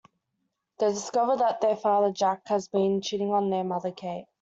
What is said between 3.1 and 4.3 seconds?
on their mother, Kate.